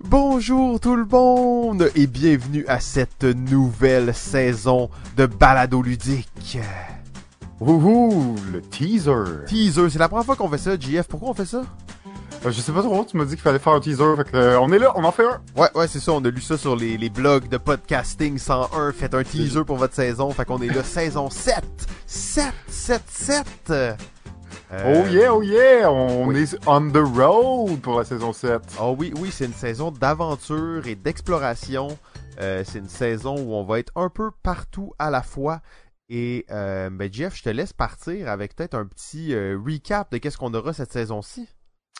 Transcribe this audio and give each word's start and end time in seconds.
Bonjour 0.00 0.80
tout 0.80 0.96
le 0.96 1.04
monde 1.04 1.90
et 1.94 2.06
bienvenue 2.06 2.64
à 2.66 2.80
cette 2.80 3.24
nouvelle 3.24 4.14
saison 4.14 4.88
de 5.18 5.26
Balado 5.26 5.82
Ludique. 5.82 6.58
Wouhou, 7.60 8.36
le 8.50 8.62
teaser. 8.62 9.44
Teaser, 9.46 9.90
c'est 9.90 9.98
la 9.98 10.08
première 10.08 10.24
fois 10.24 10.36
qu'on 10.36 10.48
fait 10.48 10.56
ça, 10.56 10.78
JF. 10.78 11.06
Pourquoi 11.08 11.30
on 11.30 11.34
fait 11.34 11.44
ça? 11.44 11.62
Euh, 12.46 12.50
je 12.50 12.60
sais 12.60 12.72
pas 12.72 12.82
trop, 12.82 13.04
tu 13.04 13.18
m'as 13.18 13.24
dit 13.24 13.34
qu'il 13.34 13.42
fallait 13.42 13.58
faire 13.58 13.74
un 13.74 13.80
teaser, 13.80 14.16
fait 14.16 14.30
que, 14.30 14.36
euh, 14.36 14.60
on 14.60 14.72
est 14.72 14.78
là, 14.78 14.92
on 14.96 15.04
en 15.04 15.12
fait 15.12 15.26
un. 15.26 15.40
Ouais, 15.60 15.68
ouais, 15.74 15.86
c'est 15.86 16.00
ça, 16.00 16.12
on 16.12 16.24
a 16.24 16.30
lu 16.30 16.40
ça 16.40 16.56
sur 16.56 16.74
les, 16.74 16.96
les 16.96 17.10
blogs 17.10 17.48
de 17.48 17.58
podcasting 17.58 18.38
101. 18.38 18.92
Faites 18.92 19.14
un 19.14 19.22
teaser 19.22 19.64
pour 19.64 19.76
votre 19.76 19.94
saison, 19.94 20.30
fait 20.30 20.46
qu'on 20.46 20.62
est 20.62 20.74
là, 20.74 20.82
saison 20.82 21.28
7. 21.28 21.62
7, 22.06 22.52
7, 22.66 23.02
7. 23.08 23.46
Euh, 24.72 25.02
Oh 25.04 25.08
yeah, 25.08 25.34
oh 25.34 25.42
yeah, 25.42 25.90
on 25.90 26.34
est 26.34 26.56
on 26.66 26.90
the 26.90 26.96
road 26.96 27.80
pour 27.82 27.98
la 27.98 28.04
saison 28.04 28.32
7. 28.32 28.60
Oh 28.80 28.94
oui, 28.98 29.12
oui, 29.20 29.30
c'est 29.30 29.44
une 29.44 29.52
saison 29.52 29.90
d'aventure 29.90 30.86
et 30.86 30.94
d'exploration. 30.94 31.98
Euh, 32.40 32.62
c'est 32.66 32.78
une 32.78 32.88
saison 32.88 33.34
où 33.38 33.52
on 33.54 33.64
va 33.64 33.78
être 33.80 33.92
un 33.96 34.08
peu 34.08 34.30
partout 34.42 34.92
à 34.98 35.10
la 35.10 35.22
fois. 35.22 35.60
Et 36.08 36.46
euh, 36.50 36.88
ben 36.90 37.12
Jeff, 37.12 37.36
je 37.36 37.42
te 37.42 37.48
laisse 37.50 37.72
partir 37.72 38.28
avec 38.30 38.54
peut-être 38.56 38.74
un 38.74 38.86
petit 38.86 39.34
recap 39.34 40.10
de 40.10 40.18
qu'est-ce 40.18 40.38
qu'on 40.38 40.54
aura 40.54 40.72
cette 40.72 40.92
saison-ci. 40.92 41.48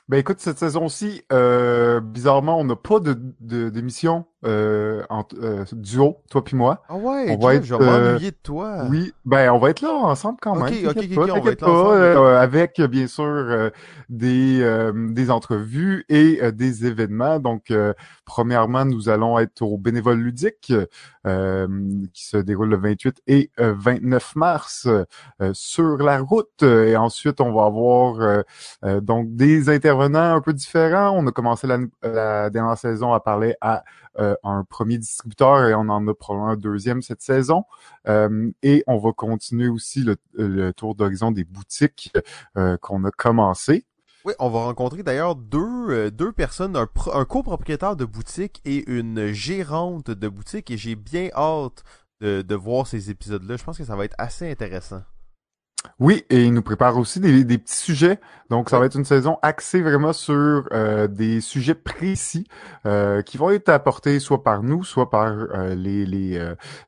Ben 0.08 0.18
écoute, 0.18 0.40
cette 0.40 0.58
saison-ci, 0.58 1.22
euh, 1.32 2.00
bizarrement, 2.00 2.58
on 2.58 2.64
n'a 2.64 2.76
pas 2.76 3.00
de 3.00 3.16
de- 3.40 3.68
d'émission 3.70 4.24
euh, 4.44 5.02
en 5.08 5.24
euh, 5.40 5.64
duo, 5.72 6.16
toi 6.28 6.42
puis 6.42 6.56
moi. 6.56 6.82
Ah 6.88 6.96
ouais, 6.96 7.26
On 7.30 7.38
va 7.38 7.54
être, 7.54 7.64
je 7.64 7.74
euh, 7.74 8.18
de 8.18 8.30
toi. 8.42 8.86
Oui, 8.90 9.12
ben 9.24 9.52
on 9.52 9.58
va 9.58 9.70
être 9.70 9.82
là 9.82 9.92
ensemble 9.92 10.38
quand 10.42 10.56
Ok, 10.60 10.70
même. 10.70 10.86
ok, 10.88 10.94
t'inquiète 10.94 11.16
ok, 11.18 11.26
pas, 11.26 11.32
ok, 11.32 11.38
on 11.38 11.44
va 11.44 11.50
être 11.52 11.60
là 11.60 11.66
pas, 11.68 11.94
euh, 11.94 12.40
avec 12.40 12.80
bien 12.80 13.06
sûr 13.06 13.70
des 14.08 14.60
euh, 14.60 14.92
des 15.12 15.30
entrevues 15.30 16.04
et 16.08 16.40
des 16.50 16.86
événements. 16.86 17.38
Donc, 17.38 17.72
premièrement, 18.24 18.84
nous 18.84 19.08
allons 19.08 19.38
être 19.38 19.62
au 19.62 19.78
bénévole 19.78 20.18
ludique 20.18 20.72
euh, 21.24 21.68
qui 22.12 22.26
se 22.26 22.36
déroule 22.36 22.70
le 22.70 22.78
28 22.78 23.22
et 23.28 23.50
euh, 23.60 23.74
29 23.78 24.34
mars 24.34 24.88
euh, 24.88 25.50
sur 25.52 25.98
la 25.98 26.18
route. 26.18 26.62
Et 26.64 26.96
ensuite, 26.96 27.40
on 27.40 27.52
va 27.52 27.66
avoir 27.66 28.42
donc 29.02 29.36
des 29.36 29.68
intervenants 29.70 30.34
un 30.34 30.40
peu 30.40 30.52
différents. 30.52 31.10
On 31.16 31.26
a 31.28 31.30
commencé 31.30 31.68
la, 31.68 31.78
la 32.02 32.50
dernière 32.50 32.76
saison 32.76 33.12
à 33.12 33.20
parler 33.20 33.54
à 33.60 33.84
euh, 34.18 34.31
un 34.42 34.64
premier 34.64 34.98
distributeur 34.98 35.66
et 35.68 35.74
on 35.74 35.88
en 35.88 36.06
a 36.08 36.14
probablement 36.14 36.52
un 36.52 36.56
deuxième 36.56 37.02
cette 37.02 37.22
saison. 37.22 37.64
Euh, 38.08 38.50
et 38.62 38.84
on 38.86 38.98
va 38.98 39.12
continuer 39.12 39.68
aussi 39.68 40.04
le, 40.34 40.72
tour 40.72 40.94
d'horizon 40.94 41.30
des 41.30 41.44
boutiques 41.44 42.12
euh, 42.56 42.76
qu'on 42.78 43.04
a 43.04 43.10
commencé. 43.10 43.86
Oui, 44.24 44.34
on 44.38 44.50
va 44.50 44.64
rencontrer 44.64 45.02
d'ailleurs 45.02 45.34
deux, 45.34 45.90
euh, 45.90 46.32
personnes, 46.32 46.76
un, 46.76 46.86
pro- 46.86 47.14
un 47.14 47.24
copropriétaire 47.24 47.96
de 47.96 48.04
boutique 48.04 48.60
et 48.64 48.88
une 48.90 49.32
gérante 49.32 50.10
de 50.10 50.28
boutique. 50.28 50.70
Et 50.70 50.76
j'ai 50.76 50.94
bien 50.94 51.28
hâte 51.34 51.82
de, 52.20 52.42
de 52.42 52.54
voir 52.54 52.86
ces 52.86 53.10
épisodes-là. 53.10 53.56
Je 53.56 53.64
pense 53.64 53.78
que 53.78 53.84
ça 53.84 53.96
va 53.96 54.04
être 54.04 54.14
assez 54.18 54.50
intéressant. 54.50 55.02
Oui, 55.98 56.24
et 56.30 56.44
il 56.44 56.52
nous 56.52 56.62
prépare 56.62 56.96
aussi 56.98 57.20
des, 57.20 57.44
petits 57.58 57.76
sujets. 57.76 58.18
Donc, 58.50 58.70
ça 58.70 58.78
va 58.78 58.86
être 58.86 58.96
une 58.96 59.04
saison 59.04 59.38
axée 59.42 59.80
vraiment 59.82 60.12
sur 60.12 60.68
euh, 60.72 61.06
des 61.06 61.40
sujets 61.40 61.74
précis 61.74 62.46
euh, 62.86 63.22
qui 63.22 63.36
vont 63.38 63.50
être 63.50 63.68
apportés 63.68 64.18
soit 64.20 64.42
par 64.42 64.62
nous, 64.62 64.84
soit 64.84 65.10
par 65.10 65.28
euh, 65.28 65.74
les 65.74 66.04
les 66.04 66.40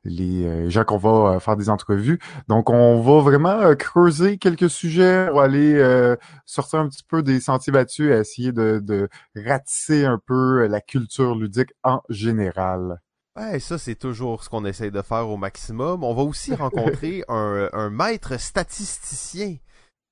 les 0.03 0.69
gens 0.69 0.83
qu'on 0.83 0.97
va 0.97 1.39
faire 1.39 1.55
des 1.55 1.69
entrevues. 1.69 2.19
Donc, 2.47 2.69
on 2.69 3.01
va 3.01 3.21
vraiment 3.21 3.75
creuser 3.75 4.37
quelques 4.37 4.69
sujets, 4.69 5.29
va 5.31 5.43
aller 5.43 6.15
sortir 6.45 6.79
un 6.79 6.87
petit 6.89 7.03
peu 7.03 7.23
des 7.23 7.39
sentiers 7.39 7.73
battus 7.73 8.11
et 8.11 8.19
essayer 8.19 8.51
de, 8.51 8.79
de 8.83 9.09
ratisser 9.35 10.05
un 10.05 10.19
peu 10.25 10.67
la 10.67 10.81
culture 10.81 11.35
ludique 11.35 11.71
en 11.83 12.01
général. 12.09 12.99
Ouais, 13.37 13.59
ça 13.59 13.77
c'est 13.77 13.95
toujours 13.95 14.43
ce 14.43 14.49
qu'on 14.49 14.63
essaye 14.65 14.91
de 14.91 15.01
faire 15.01 15.27
au 15.29 15.37
maximum. 15.37 16.03
On 16.03 16.13
va 16.13 16.23
aussi 16.23 16.53
rencontrer 16.55 17.23
un, 17.27 17.69
un 17.73 17.89
maître 17.89 18.37
statisticien 18.39 19.57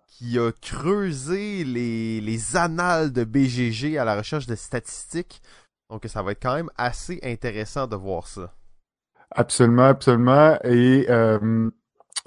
qui 0.08 0.38
a 0.38 0.52
creusé 0.62 1.64
les, 1.64 2.22
les 2.22 2.56
annales 2.58 3.12
de 3.12 3.24
BGG 3.24 3.98
à 3.98 4.06
la 4.06 4.16
recherche 4.18 4.46
de 4.46 4.56
statistiques. 4.56 5.42
Donc 5.90 6.04
ça 6.08 6.22
va 6.22 6.32
être 6.32 6.42
quand 6.42 6.56
même 6.56 6.70
assez 6.78 7.20
intéressant 7.24 7.88
de 7.88 7.96
voir 7.96 8.28
ça. 8.28 8.54
Absolument, 9.32 9.88
absolument. 9.88 10.58
Et 10.64 11.06
euh, 11.10 11.70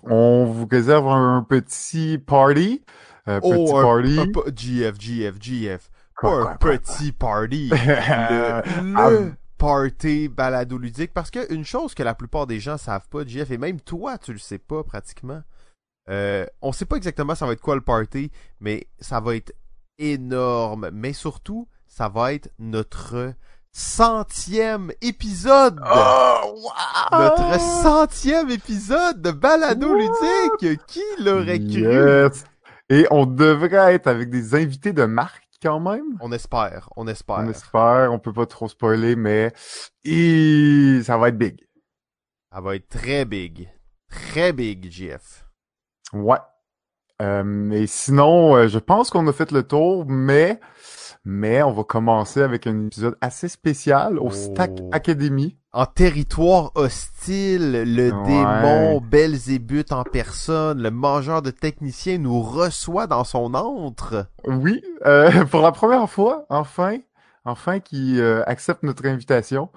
on 0.03 0.45
vous 0.47 0.67
réserve 0.67 1.07
un 1.09 1.45
petit 1.49 2.19
party. 2.19 2.83
Euh, 3.29 3.41
petit 3.41 3.53
Oh, 3.55 3.77
un, 3.77 3.83
party. 3.83 4.19
un 4.21 4.33
pa- 4.33 4.51
GF, 4.55 5.01
GF, 5.01 5.35
GF. 5.41 5.91
Quoi, 6.17 6.31
Pas 6.31 6.37
quoi, 6.43 6.51
un 6.53 6.57
quoi, 6.57 6.79
petit 6.79 7.13
party. 7.13 7.69
le, 7.71 8.97
Ah, 8.97 9.11
le 9.11 9.33
party 9.59 10.29
balado 10.29 10.79
ludique. 10.79 11.13
Parce 11.13 11.31
que 11.31 11.53
une 11.53 11.65
chose 11.65 11.95
que 11.95 12.03
la 12.03 12.15
plupart 12.15 12.47
des 12.47 12.61
gens 12.61 12.79
savent 12.79 13.09
pas, 13.09 13.25
JF, 13.25 13.51
et 13.51 13.59
même 13.59 13.81
toi, 13.81 14.19
tu 14.19 14.33
le 14.33 14.39
sais 14.39 14.59
pas 14.59 14.83
pratiquement. 14.85 15.43
Euh, 16.09 16.47
on 16.63 16.71
sait 16.73 16.85
pas 16.85 16.97
exactement 16.97 17.35
ça 17.35 17.47
va 17.47 17.53
être 17.53 17.61
quoi 17.61 17.75
le 17.75 17.81
party, 17.81 18.31
mais 18.61 18.87
ça 19.01 19.21
va 19.21 19.35
être 19.35 19.53
énorme. 19.99 20.91
Mais 20.93 21.13
surtout, 21.13 21.69
ça 21.87 22.09
va 22.09 22.33
être 22.33 22.51
notre 22.59 23.35
centième 23.73 24.93
épisode. 25.03 25.81
Oh, 25.85 26.55
wow! 26.55 27.19
Notre 27.19 27.61
centième 27.61 28.51
épisode 28.51 29.21
de 29.21 29.31
balado 29.31 29.89
What? 29.89 29.99
ludique. 29.99 30.81
Qui 30.87 31.03
l'aurait 31.19 31.59
cru? 31.59 31.83
Yes. 31.83 32.45
Et 32.89 33.07
on 33.11 33.27
devrait 33.27 33.95
être 33.95 34.07
avec 34.07 34.31
des 34.31 34.55
invités 34.55 34.93
de 34.93 35.05
marque 35.05 35.46
quand 35.67 35.81
même? 35.81 36.17
On 36.21 36.31
espère, 36.31 36.89
on 36.97 37.09
espère. 37.09 37.39
On 37.39 37.49
espère, 37.49 38.13
on 38.13 38.21
peut 38.21 38.33
pas 38.33 38.47
trop 38.47 38.69
spoiler, 38.69 39.17
mais 39.17 39.53
et 40.05 41.01
ça 41.03 41.19
va 41.19 41.29
être 41.29 41.39
big. 41.39 41.67
Ça 42.53 42.61
va 42.61 42.77
être 42.77 42.89
très 42.89 43.25
big. 43.25 43.69
Très 44.09 44.53
big, 44.53 44.89
JF. 44.89 45.45
Ouais. 46.13 46.39
Euh, 47.21 47.71
et 47.73 47.89
sinon, 47.89 48.55
euh, 48.55 48.69
je 48.69 48.79
pense 48.79 49.11
qu'on 49.11 49.27
a 49.27 49.33
fait 49.33 49.51
le 49.51 49.65
tour, 49.65 50.07
mais 50.07 50.61
mais 51.29 51.61
on 51.63 51.73
va 51.73 51.83
commencer 51.85 52.41
avec 52.41 52.67
un 52.69 52.87
épisode 52.87 53.17
assez 53.21 53.49
spécial 53.49 54.19
au 54.19 54.29
Oh. 54.29 54.31
Stack 54.31 54.71
Academy. 54.93 55.57
En 55.73 55.85
territoire 55.85 56.71
hostile, 56.77 57.83
le 57.95 58.11
Ouais. 58.13 58.27
démon 58.27 59.01
Belzébuth 59.03 59.93
en 59.93 60.05
personne, 60.05 60.81
le 60.83 60.91
mangeur 60.91 61.43
de 61.43 61.51
techniciens 61.51 62.17
nous 62.17 62.41
reçoit 62.41 63.07
dans 63.07 63.25
son 63.25 63.53
antre. 63.55 64.27
Oui, 64.47 64.81
euh, 65.05 65.31
pour 65.51 65.61
la 65.61 65.73
première 65.73 66.09
fois, 66.09 66.47
enfin, 66.49 66.97
enfin, 67.45 67.81
qui 67.81 68.19
euh, 68.21 68.43
accepte 68.47 68.85
notre 68.85 69.05
invitation. 69.07 69.69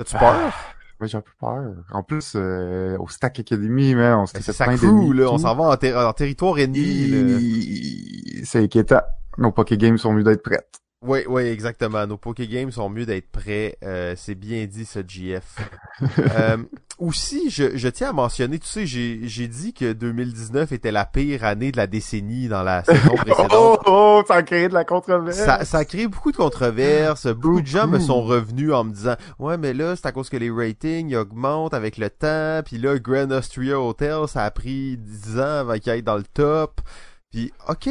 As-tu 0.00 0.16
peur? 0.16 0.52
Ouais, 1.00 1.06
j'ai 1.08 1.18
un 1.18 1.20
peu 1.20 1.30
peur. 1.38 1.62
En 1.92 2.02
plus, 2.02 2.32
euh, 2.34 2.96
au 2.98 3.06
Stack 3.06 3.38
Academy, 3.40 3.94
man, 3.94 4.14
on 4.14 4.20
Ben, 4.22 4.26
s'était 4.26 4.40
c'est 4.52 4.64
fait 4.64 4.76
plein 4.78 5.14
là. 5.14 5.28
On 5.30 5.36
s'en 5.38 5.54
va 5.54 5.64
en, 5.64 5.76
ter- 5.76 5.94
en 5.96 6.12
territoire 6.14 6.58
ennemi, 6.58 8.40
C'est 8.44 8.60
inquiétant. 8.64 9.02
Nos 9.38 9.52
Poké 9.52 9.76
Games 9.76 9.98
sont 9.98 10.12
mieux 10.12 10.24
d'être 10.24 10.42
prêtes. 10.42 10.80
Oui, 11.02 11.20
oui, 11.28 11.42
exactement. 11.42 12.06
Nos 12.06 12.16
Poké 12.16 12.48
Games 12.48 12.70
sont 12.70 12.88
mieux 12.88 13.04
d'être 13.04 13.30
prêts. 13.30 13.76
Euh, 13.84 14.14
c'est 14.16 14.34
bien 14.34 14.64
dit, 14.66 14.84
ce 14.84 15.00
GF. 15.06 15.56
Euh, 16.38 16.58
aussi, 16.98 17.48
je, 17.48 17.74
je 17.74 17.88
tiens 17.88 18.10
à 18.10 18.12
mentionner, 18.12 18.58
tu 18.58 18.66
sais, 18.66 18.84
j'ai, 18.84 19.20
j'ai 19.22 19.48
dit 19.48 19.72
que 19.72 19.94
2019 19.94 20.72
était 20.72 20.90
la 20.90 21.06
pire 21.06 21.44
année 21.44 21.72
de 21.72 21.78
la 21.78 21.86
décennie 21.86 22.48
dans 22.48 22.62
la 22.62 22.84
saison 22.84 23.14
précédente. 23.16 23.50
Oh, 23.54 23.78
oh, 23.86 24.22
ça 24.28 24.34
a 24.34 24.42
créé 24.42 24.68
de 24.68 24.74
la 24.74 24.84
controverse. 24.84 25.38
Ça, 25.38 25.64
ça 25.64 25.78
a 25.78 25.84
créé 25.86 26.06
beaucoup 26.06 26.32
de 26.32 26.36
controverses. 26.36 27.26
Beaucoup 27.28 27.62
de 27.62 27.66
gens 27.66 27.86
me 27.86 27.98
sont 27.98 28.22
revenus 28.22 28.72
en 28.72 28.84
me 28.84 28.92
disant 28.92 29.14
Ouais, 29.38 29.56
mais 29.56 29.72
là, 29.72 29.96
c'est 29.96 30.04
à 30.04 30.12
cause 30.12 30.28
que 30.28 30.36
les 30.36 30.50
ratings 30.50 31.08
ils 31.08 31.16
augmentent 31.16 31.72
avec 31.72 31.96
le 31.96 32.10
temps. 32.10 32.60
Puis 32.66 32.76
là, 32.76 32.98
Grand 32.98 33.30
Austria 33.30 33.80
Hotel, 33.80 34.28
ça 34.28 34.44
a 34.44 34.50
pris 34.50 34.98
10 34.98 35.38
ans 35.38 35.60
avant 35.60 35.78
qu'il 35.78 35.92
aille 35.92 36.02
dans 36.02 36.16
le 36.16 36.24
top. 36.24 36.82
Puis, 37.30 37.52
OK, 37.68 37.88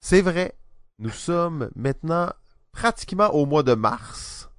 c'est 0.00 0.20
vrai. 0.22 0.54
Nous 0.98 1.10
sommes 1.10 1.70
maintenant 1.76 2.32
pratiquement 2.72 3.28
au 3.28 3.46
mois 3.46 3.62
de 3.62 3.74
mars. 3.74 4.50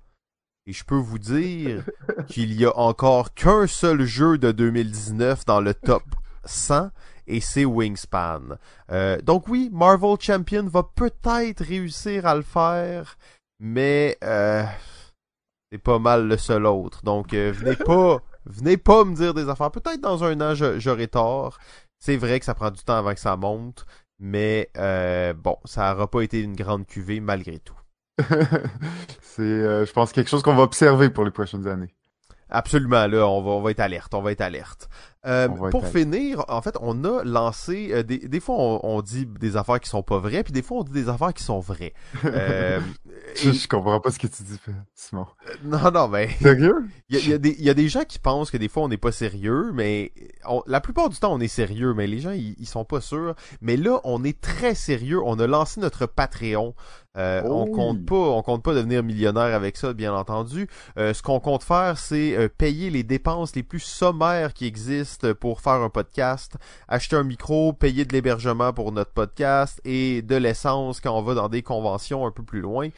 Et 0.65 0.73
je 0.73 0.83
peux 0.83 0.95
vous 0.95 1.19
dire 1.19 1.83
qu'il 2.27 2.53
y 2.53 2.65
a 2.65 2.77
encore 2.77 3.33
qu'un 3.33 3.67
seul 3.67 4.03
jeu 4.06 4.38
de 4.38 4.51
2019 4.51 5.45
dans 5.45 5.62
le 5.62 5.73
top 5.73 6.03
100 6.45 6.91
et 7.27 7.41
c'est 7.41 7.65
Wingspan. 7.65 8.57
Euh, 8.91 9.21
donc 9.21 9.47
oui, 9.47 9.69
Marvel 9.71 10.15
Champion 10.19 10.67
va 10.67 10.83
peut-être 10.83 11.63
réussir 11.63 12.25
à 12.25 12.35
le 12.35 12.41
faire, 12.41 13.17
mais 13.59 14.17
euh, 14.23 14.63
c'est 15.71 15.77
pas 15.77 16.00
mal 16.00 16.27
le 16.27 16.38
seul 16.38 16.65
autre. 16.65 17.03
Donc 17.03 17.33
euh, 17.33 17.51
venez 17.51 17.75
pas, 17.85 18.19
venez 18.45 18.77
pas 18.77 19.03
me 19.03 19.15
dire 19.15 19.33
des 19.33 19.50
affaires. 19.50 19.71
Peut-être 19.71 20.01
dans 20.01 20.23
un 20.23 20.39
an 20.41 20.53
j'aurai 20.56 21.07
tort. 21.07 21.57
C'est 22.00 22.17
vrai 22.17 22.39
que 22.39 22.45
ça 22.45 22.53
prend 22.53 22.71
du 22.71 22.83
temps 22.83 22.97
avant 22.97 23.13
que 23.13 23.19
ça 23.19 23.35
monte, 23.35 23.85
mais 24.19 24.69
euh, 24.77 25.33
bon, 25.33 25.57
ça 25.65 25.93
aura 25.93 26.09
pas 26.09 26.21
été 26.21 26.41
une 26.41 26.55
grande 26.55 26.85
cuvée 26.85 27.19
malgré 27.19 27.59
tout. 27.59 27.79
c'est, 29.21 29.41
euh, 29.41 29.85
je 29.85 29.91
pense, 29.93 30.11
quelque 30.11 30.29
chose 30.29 30.41
qu'on 30.41 30.55
va 30.55 30.63
observer 30.63 31.09
pour 31.09 31.23
les 31.23 31.31
prochaines 31.31 31.67
années. 31.67 31.93
Absolument, 32.49 33.07
là, 33.07 33.27
on 33.27 33.41
va, 33.41 33.51
on 33.51 33.61
va 33.61 33.71
être 33.71 33.79
alerte, 33.81 34.13
on 34.13 34.21
va 34.21 34.31
être 34.31 34.41
alerte. 34.41 34.89
Euh, 35.27 35.47
pour 35.50 35.85
finir, 35.88 36.45
en 36.47 36.62
fait, 36.62 36.75
on 36.81 37.03
a 37.03 37.24
lancé 37.24 37.89
euh, 37.91 38.03
des, 38.03 38.18
des 38.19 38.39
fois 38.39 38.56
on, 38.57 38.79
on 38.83 39.01
dit 39.01 39.25
des 39.25 39.57
affaires 39.57 39.79
qui 39.79 39.89
sont 39.89 40.01
pas 40.03 40.19
vraies, 40.19 40.44
puis 40.44 40.53
des 40.53 40.62
fois 40.62 40.77
on 40.79 40.83
dit 40.83 40.91
des 40.94 41.09
affaires 41.09 41.33
qui 41.33 41.44
sont 41.44 41.59
vraies. 41.59 41.94
Euh, 42.25 42.79
Je, 43.35 43.50
et- 43.50 43.53
je 43.53 43.68
comprends 43.68 44.00
pas 44.00 44.12
ce 44.12 44.19
que 44.19 44.27
tu 44.27 44.44
dis, 44.44 44.57
Simon. 44.95 45.25
non, 45.63 45.91
non, 45.91 46.07
mais 46.07 46.29
Sérieux? 46.41 46.85
il 47.09 47.18
y 47.19 47.29
y 47.33 47.63
y 47.63 47.69
a 47.69 47.74
des 47.74 47.89
gens 47.89 48.03
qui 48.07 48.19
pensent 48.19 48.51
que 48.51 48.57
des 48.57 48.69
fois 48.69 48.83
on 48.83 48.88
n'est 48.88 48.97
pas 48.97 49.12
sérieux, 49.12 49.71
mais 49.74 50.13
on- 50.47 50.63
la 50.65 50.79
plupart 50.81 51.09
du 51.09 51.18
temps 51.18 51.33
on 51.33 51.39
est 51.41 51.47
sérieux, 51.50 51.94
mais 51.94 52.07
les 52.07 52.19
gens 52.19 52.31
ils 52.31 52.65
sont 52.65 52.85
pas 52.85 53.01
sûrs. 53.01 53.35
Mais 53.62 53.75
là, 53.75 54.00
on 54.06 54.24
est 54.24 54.39
très 54.39 54.75
sérieux. 54.75 55.19
On 55.24 55.38
a 55.39 55.47
lancé 55.47 55.79
notre 55.81 56.06
Patreon. 56.06 56.74
Euh, 57.17 57.41
Oh 57.45 57.63
on 57.63 57.65
oui. 57.65 57.71
compte 57.71 58.05
pas, 58.05 58.15
on 58.15 58.41
compte 58.43 58.63
pas 58.63 58.73
devenir 58.73 59.03
millionnaire 59.03 59.55
avec 59.55 59.77
ça, 59.77 59.93
bien 59.93 60.13
entendu. 60.13 60.67
Euh, 60.97 61.13
ce 61.13 61.21
qu'on 61.23 61.39
compte 61.39 61.63
faire, 61.63 61.97
c'est 61.97 62.35
euh, 62.37 62.47
payer 62.49 62.89
les 62.89 63.03
dépenses 63.03 63.55
les 63.55 63.63
plus 63.63 63.79
sommaires 63.79 64.53
qui 64.53 64.65
existent 64.65 65.33
pour 65.33 65.61
faire 65.61 65.73
un 65.81 65.89
podcast, 65.89 66.53
acheter 66.87 67.15
un 67.15 67.23
micro, 67.23 67.73
payer 67.73 68.05
de 68.05 68.13
l'hébergement 68.13 68.73
pour 68.73 68.91
notre 68.91 69.11
podcast 69.11 69.81
et 69.85 70.21
de 70.21 70.35
l'essence 70.35 71.01
quand 71.01 71.17
on 71.17 71.21
va 71.23 71.33
dans 71.33 71.49
des 71.49 71.63
conventions 71.63 72.25
un 72.25 72.31
peu 72.31 72.43
plus 72.43 72.61
loin. 72.61 72.89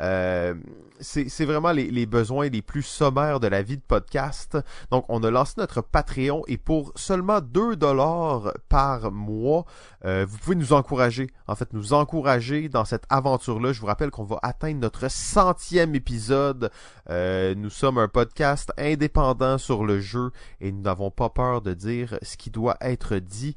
Euh, 0.00 0.54
c'est 1.00 1.44
vraiment 1.44 1.72
les, 1.72 2.06
besoins 2.06 2.48
les 2.48 2.62
plus 2.62 2.82
sommaires 2.82 3.40
de 3.40 3.46
la 3.46 3.62
vie 3.62 3.76
de 3.76 3.82
podcast. 3.82 4.58
Donc, 4.90 5.04
on 5.08 5.22
a 5.22 5.30
lancé 5.30 5.54
notre 5.58 5.80
Patreon 5.80 6.42
et 6.48 6.56
pour 6.56 6.92
seulement 6.96 7.40
2 7.40 7.76
dollars 7.76 8.52
par 8.68 9.12
mois, 9.12 9.64
euh, 10.04 10.26
vous 10.28 10.38
pouvez 10.38 10.56
nous 10.56 10.72
encourager. 10.72 11.28
En 11.46 11.54
fait, 11.54 11.72
nous 11.72 11.92
encourager 11.92 12.68
dans 12.68 12.84
cette 12.84 13.04
aventure-là. 13.10 13.72
Je 13.72 13.80
vous 13.80 13.86
rappelle 13.86 14.10
qu'on 14.10 14.24
va 14.24 14.38
atteindre 14.42 14.80
notre 14.80 15.08
centième 15.08 15.94
épisode. 15.94 16.70
Euh, 17.10 17.54
nous 17.54 17.70
sommes 17.70 17.98
un 17.98 18.08
podcast 18.08 18.72
indépendant 18.76 19.58
sur 19.58 19.84
le 19.84 20.00
jeu 20.00 20.30
et 20.60 20.72
nous 20.72 20.82
n'avons 20.82 21.10
pas 21.10 21.30
peur 21.30 21.62
de 21.62 21.74
dire 21.74 22.18
ce 22.22 22.36
qui 22.36 22.50
doit 22.50 22.76
être 22.80 23.16
dit. 23.16 23.54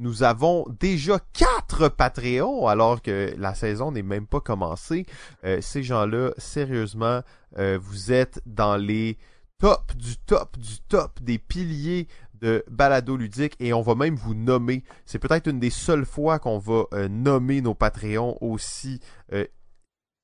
Nous 0.00 0.22
avons 0.22 0.66
déjà 0.80 1.20
quatre 1.32 1.88
Patreons 1.88 2.66
alors 2.66 3.02
que 3.02 3.34
la 3.38 3.54
saison 3.54 3.92
n'est 3.92 4.02
même 4.02 4.26
pas 4.26 4.40
commencée. 4.40 5.06
Euh, 5.44 5.60
ces 5.60 5.82
gens-là, 5.82 6.32
sérieusement, 6.38 7.20
euh, 7.58 7.78
vous 7.80 8.10
êtes 8.10 8.40
dans 8.46 8.76
les 8.76 9.18
top 9.58 9.94
du 9.94 10.16
top 10.16 10.58
du 10.58 10.80
top 10.88 11.22
des 11.22 11.38
piliers 11.38 12.08
de 12.40 12.64
balado 12.70 13.16
ludique 13.16 13.54
et 13.60 13.72
on 13.72 13.82
va 13.82 13.94
même 13.94 14.16
vous 14.16 14.34
nommer. 14.34 14.82
C'est 15.04 15.18
peut-être 15.18 15.48
une 15.48 15.60
des 15.60 15.70
seules 15.70 16.06
fois 16.06 16.38
qu'on 16.38 16.58
va 16.58 16.84
euh, 16.94 17.08
nommer 17.08 17.60
nos 17.60 17.74
Patreons 17.74 18.38
aussi 18.40 19.00
euh, 19.32 19.44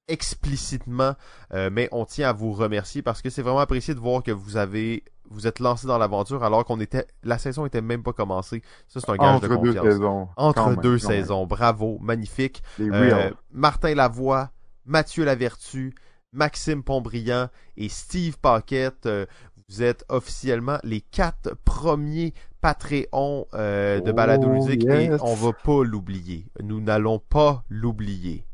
explicitement, 0.09 1.15
euh, 1.55 1.71
mais 1.73 1.89
on 1.93 2.05
tient 2.05 2.29
à 2.29 2.33
vous 2.33 2.53
remercier 2.53 3.03
parce 3.03 3.23
que 3.23 3.31
c'est 3.31 3.43
vraiment 3.43 3.59
apprécié 3.61 3.95
de 3.95 4.01
voir 4.01 4.23
que 4.23 4.31
vous 4.31 4.57
avez 4.57 5.05
vous 5.29 5.49
êtes 5.49 5.59
lancé 5.59 5.89
dans 5.89 5.99
l'aventure 5.99 6.45
alors 6.45 6.65
qu'on 6.65 6.79
était 6.81 7.05
la 7.25 7.37
saison 7.39 7.67
était 7.67 7.81
même 7.81 8.03
pas 8.05 8.13
commencée. 8.13 8.63
Ça 8.87 9.01
c'est 9.01 9.11
un 9.11 9.17
gage 9.17 9.35
Entre 9.37 9.49
de 9.49 9.57
deux 9.57 9.75
confiance. 9.75 9.85
saisons. 9.85 10.29
Entre 10.37 10.63
Quand 10.65 10.81
deux 10.81 10.91
même. 10.91 10.99
saisons, 11.01 11.47
bravo, 11.47 11.99
magnifique. 12.01 12.63
Euh. 12.81 13.33
Martin 13.51 13.95
Lavoie, 13.95 14.51
Mathieu 14.85 15.25
Lavertu, 15.25 15.95
Maxime 16.33 16.83
Pontbriand 16.85 17.49
et 17.77 17.89
Steve 17.89 18.39
Paquette. 18.39 19.07
euh, 19.07 19.27
vous 19.69 19.83
êtes 19.83 20.05
officiellement 20.09 20.79
les 20.85 21.01
quatre 21.01 21.57
premiers 21.65 22.35
Patreons 22.61 23.47
euh, 23.55 24.01
de 24.01 24.13
Oh, 24.13 24.15
Balado 24.15 24.49
Ludique 24.53 24.87
et 24.89 25.07
yes. 25.07 25.21
on 25.25 25.35
va 25.35 25.53
pas 25.53 25.83
l'oublier. 25.83 26.47
Nous 26.63 26.81
n'allons 26.81 27.19
pas 27.19 27.65
l'oublier. 27.69 28.46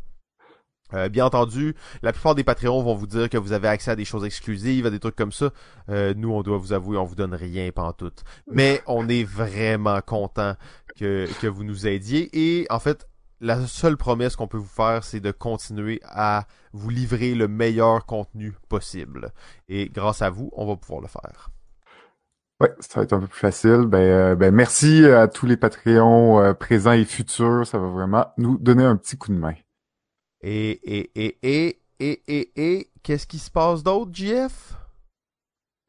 Euh, 0.95 1.09
bien 1.09 1.27
entendu, 1.27 1.75
la 2.03 2.13
plupart 2.13 2.35
des 2.35 2.45
Patreons 2.45 2.83
vont 2.83 2.95
vous 2.95 3.07
dire 3.07 3.29
que 3.29 3.39
vous 3.39 3.53
avez 3.53 3.69
accès 3.69 3.91
à 3.91 3.97
des 3.97 4.05
choses 4.05 4.25
exclusives, 4.25 4.87
à 4.87 4.91
des 4.91 5.01
trucs 5.01 5.17
comme 5.17 5.33
ça. 5.33 5.51
Euh, 5.89 6.15
nous, 6.17 6.33
on 6.33 6.43
doit 6.43 6.59
vous 6.59 6.73
avouer, 6.73 6.97
on 6.97 7.05
vous 7.05 7.15
donne 7.15 7.35
rien 7.35 7.71
pantoute. 7.73 8.25
Mais 8.51 8.83
on 8.87 9.09
est 9.09 9.25
vraiment 9.25 10.01
content 10.01 10.55
que, 10.97 11.29
que 11.41 11.47
vous 11.47 11.65
nous 11.65 11.87
aidiez. 11.87 12.31
Et 12.33 12.67
en 12.71 12.79
fait, 12.79 13.09
la 13.41 13.67
seule 13.67 13.97
promesse 13.97 14.37
qu'on 14.37 14.47
peut 14.47 14.59
vous 14.59 14.65
faire, 14.65 15.03
c'est 15.05 15.21
de 15.21 15.33
continuer 15.33 16.01
à 16.05 16.47
vous 16.73 16.91
livrer 16.91 17.35
le 17.35 17.49
meilleur 17.49 18.07
contenu 18.07 18.55
possible. 18.69 19.33
Et 19.69 19.89
grâce 19.89 20.23
à 20.23 20.31
vous, 20.31 20.51
on 20.53 20.67
va 20.67 20.77
pouvoir 20.77 21.01
le 21.01 21.09
faire. 21.09 21.51
Ouais, 22.61 22.71
ça 22.79 23.01
va 23.01 23.03
être 23.03 23.13
un 23.13 23.21
peu 23.21 23.27
plus 23.27 23.41
facile. 23.41 23.87
Ben, 23.87 23.99
euh, 23.99 24.35
ben 24.37 24.55
merci 24.55 25.05
à 25.07 25.27
tous 25.27 25.47
les 25.47 25.57
Patreons 25.57 26.55
présents 26.55 26.93
et 26.93 27.05
futurs. 27.05 27.67
Ça 27.67 27.79
va 27.79 27.89
vraiment 27.89 28.27
nous 28.39 28.57
donner 28.59 28.85
un 28.85 28.97
petit 28.97 29.17
coup 29.17 29.33
de 29.33 29.39
main. 29.39 29.55
Et, 30.43 30.71
et, 30.71 31.11
et, 31.15 31.39
et, 31.43 31.79
et, 32.01 32.23
et, 32.27 32.53
et, 32.57 32.91
qu'est-ce 33.03 33.27
qui 33.27 33.39
se 33.39 33.51
passe 33.51 33.83
d'autre, 33.83 34.11
JF? 34.13 34.75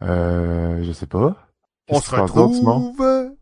Euh, 0.03 0.83
je 0.83 0.91
sais 0.91 1.07
pas. 1.07 1.35
On 1.89 1.99
se 1.99 2.15
retrouve 2.15 3.35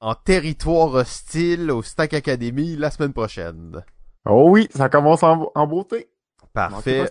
en 0.00 0.14
territoire 0.14 0.94
hostile 0.94 1.70
au 1.70 1.82
Stack 1.82 2.14
Academy 2.14 2.76
la 2.76 2.90
semaine 2.90 3.12
prochaine. 3.12 3.84
Oh 4.24 4.48
oui, 4.50 4.68
ça 4.74 4.88
commence 4.88 5.22
en, 5.22 5.50
en 5.54 5.66
beauté. 5.66 6.08
Parfait. 6.52 7.10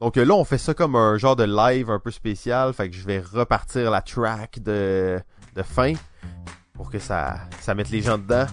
Donc 0.00 0.16
là, 0.16 0.34
on 0.34 0.44
fait 0.44 0.58
ça 0.58 0.74
comme 0.74 0.94
un 0.94 1.16
genre 1.16 1.36
de 1.36 1.44
live 1.44 1.90
un 1.90 1.98
peu 1.98 2.10
spécial. 2.10 2.72
Fait 2.72 2.90
que 2.90 2.96
je 2.96 3.06
vais 3.06 3.20
repartir 3.20 3.90
la 3.90 4.02
track 4.02 4.60
de, 4.60 5.18
de 5.54 5.62
fin 5.62 5.94
pour 6.74 6.90
que 6.90 6.98
ça, 6.98 7.36
ça 7.60 7.74
mette 7.74 7.90
les 7.90 8.02
gens 8.02 8.18
dedans. 8.18 8.46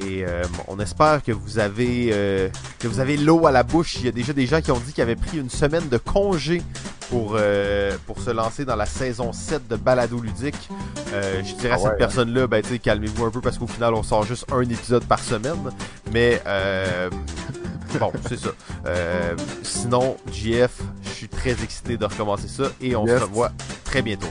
Et 0.00 0.24
euh, 0.26 0.42
on 0.68 0.80
espère 0.80 1.22
que 1.22 1.32
vous 1.32 1.58
avez 1.58 2.10
euh, 2.12 2.48
que 2.80 2.88
vous 2.88 2.98
avez 3.00 3.16
l'eau 3.16 3.46
à 3.46 3.52
la 3.52 3.62
bouche. 3.62 3.96
Il 4.00 4.04
y 4.04 4.08
a 4.08 4.12
déjà 4.12 4.32
des 4.32 4.46
gens 4.46 4.60
qui 4.60 4.70
ont 4.72 4.78
dit 4.80 4.92
qu'ils 4.92 5.02
avaient 5.02 5.14
pris 5.16 5.38
une 5.38 5.50
semaine 5.50 5.88
de 5.88 5.98
congé 5.98 6.62
pour 7.10 7.36
euh, 7.38 7.96
pour 8.06 8.18
se 8.20 8.30
lancer 8.30 8.64
dans 8.64 8.76
la 8.76 8.86
saison 8.86 9.32
7 9.32 9.68
de 9.68 9.76
Balado 9.76 10.18
ludique. 10.20 10.68
Euh, 11.12 11.42
je 11.44 11.54
dirais 11.54 11.70
à 11.70 11.74
Ah 11.74 11.78
cette 11.78 11.90
ouais, 11.92 11.96
personne-là, 11.96 12.46
ben 12.48 12.60
tu 12.62 12.70
sais, 12.70 12.78
calmez-vous 12.80 13.24
un 13.24 13.30
peu 13.30 13.40
parce 13.40 13.56
qu'au 13.58 13.66
final, 13.68 13.94
on 13.94 14.02
sort 14.02 14.24
juste 14.24 14.46
un 14.52 14.62
épisode 14.62 15.04
par 15.04 15.20
semaine. 15.20 15.70
Mais 16.12 16.42
euh, 16.46 17.08
bon, 18.00 18.10
c'est 18.28 18.38
ça. 18.38 18.50
Euh, 18.86 19.34
sinon, 19.62 20.16
JF, 20.32 20.80
je 21.04 21.08
suis 21.10 21.28
très 21.28 21.52
excité 21.62 21.96
de 21.96 22.04
recommencer 22.04 22.48
ça 22.48 22.64
et 22.80 22.96
on 22.96 23.06
Yes. 23.06 23.20
se 23.20 23.24
revoit 23.24 23.52
très 23.84 24.02
bientôt. 24.02 24.26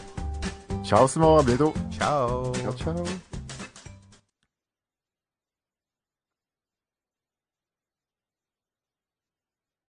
Ciao 0.84 1.08
Simon, 1.08 1.38
à 1.38 1.44
bientôt. 1.44 1.74
Ciao. 1.98 2.52
Ciao, 2.62 2.74
ciao. 2.74 3.33